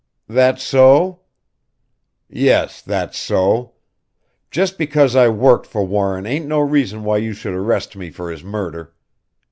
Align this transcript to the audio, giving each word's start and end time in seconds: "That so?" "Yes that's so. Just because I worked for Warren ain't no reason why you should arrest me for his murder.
"That 0.27 0.59
so?" 0.59 1.19
"Yes 2.27 2.81
that's 2.81 3.19
so. 3.19 3.73
Just 4.49 4.79
because 4.79 5.15
I 5.15 5.27
worked 5.29 5.67
for 5.67 5.85
Warren 5.85 6.25
ain't 6.25 6.47
no 6.47 6.59
reason 6.59 7.03
why 7.03 7.17
you 7.17 7.33
should 7.33 7.53
arrest 7.53 7.95
me 7.95 8.09
for 8.09 8.31
his 8.31 8.43
murder. 8.43 8.95